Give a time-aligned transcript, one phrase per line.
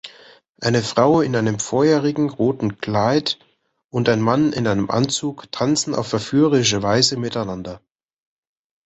[0.61, 3.37] Eine Frau in einem feurigen roten Kleid
[3.91, 7.81] und ein Mann in einem Anzug tanzen auf verführerische Weise miteinander.